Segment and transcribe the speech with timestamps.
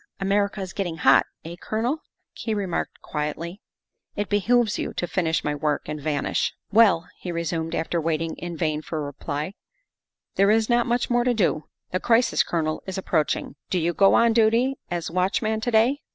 [0.19, 1.99] "America is getting hot, eh, Colonel?"
[2.33, 3.61] he remarked quietly;"
[4.15, 6.55] it behooves you to finish my work and vanish.
[6.71, 9.53] '''Well," he resumed, after waiting in vain for a reply,"
[10.37, 11.65] there is not much more to do.
[11.91, 13.57] The crisis, Colonel, is approaching.
[13.69, 15.99] Do you go on duty as watch man to day?